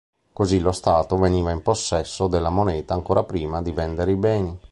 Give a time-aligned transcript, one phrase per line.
[0.33, 3.19] Così lo Stato veniva in possesso della moneta prima
[3.57, 4.59] ancora di vendere i beni.